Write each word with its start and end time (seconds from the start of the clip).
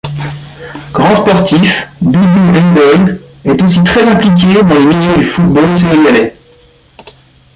Grand 0.93 1.15
sportif, 1.15 1.87
Doudou 2.01 2.25
Ndoye 2.25 3.19
est 3.45 3.61
aussi 3.61 3.83
très 3.83 4.01
impliqué 4.09 4.63
dans 4.63 4.73
les 4.73 4.85
milieux 4.87 5.17
du 5.17 5.23
football 5.23 5.63
sénégalais. 5.77 6.35